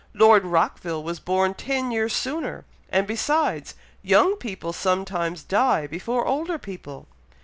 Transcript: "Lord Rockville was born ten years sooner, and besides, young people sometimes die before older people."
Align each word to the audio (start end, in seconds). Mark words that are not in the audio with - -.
"Lord 0.15 0.45
Rockville 0.45 1.03
was 1.03 1.19
born 1.19 1.53
ten 1.53 1.91
years 1.91 2.11
sooner, 2.13 2.65
and 2.89 3.05
besides, 3.05 3.75
young 4.01 4.35
people 4.35 4.73
sometimes 4.73 5.43
die 5.43 5.85
before 5.85 6.25
older 6.25 6.57
people." 6.57 7.07